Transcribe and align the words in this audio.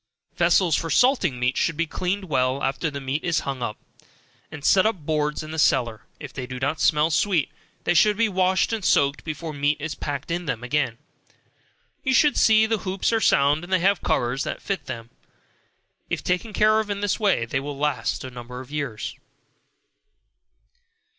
Vessels 0.35 0.75
for 0.75 0.89
salting 0.89 1.39
meat 1.39 1.55
should 1.57 1.77
be 1.77 1.85
cleaned 1.85 2.23
well 2.25 2.63
after 2.63 2.89
the 2.89 2.99
meat 2.99 3.23
is 3.23 3.41
hung 3.41 3.61
up, 3.61 3.77
and 4.51 4.65
set 4.65 4.83
on 4.83 5.05
boards 5.05 5.43
in 5.43 5.51
the 5.51 5.59
cellar, 5.59 6.07
if 6.19 6.33
they 6.33 6.47
do 6.47 6.59
not 6.59 6.79
smell 6.81 7.11
sweet, 7.11 7.51
they 7.83 7.93
should 7.93 8.17
be 8.17 8.27
washed 8.27 8.73
and 8.73 8.83
soaked 8.83 9.23
before 9.23 9.53
meat 9.53 9.79
is 9.79 9.93
packed 9.93 10.31
in 10.31 10.47
them 10.47 10.63
again. 10.63 10.97
You 12.03 12.15
should 12.15 12.35
see 12.35 12.65
that 12.65 12.77
the 12.77 12.81
hoops 12.81 13.13
are 13.13 13.21
sound, 13.21 13.63
and 13.63 13.71
have 13.73 14.01
covers 14.01 14.43
made 14.43 14.55
to 14.55 14.59
fit 14.61 14.87
them. 14.87 15.11
If 16.09 16.23
taken 16.23 16.51
care 16.51 16.79
of 16.79 16.89
in 16.89 17.01
this 17.01 17.19
way, 17.19 17.45
they 17.45 17.59
will 17.59 17.77
last 17.77 18.23
a 18.23 18.31
number 18.31 18.59
of 18.59 18.71
years. 18.71 19.15